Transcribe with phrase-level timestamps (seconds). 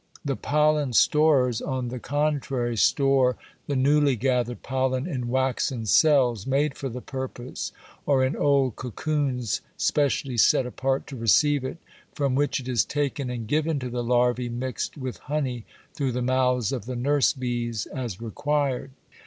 [0.25, 6.73] The pollen storers, on the contrary, store the newly gathered pollen in waxen cells, made
[6.75, 7.71] for the purpose,
[8.07, 11.77] or in old cocoons, specially set apart to receive it,
[12.15, 16.23] from which it is taken and given to the larvæ mixed with honey through the
[16.23, 18.89] mouths of the nurse bees as required."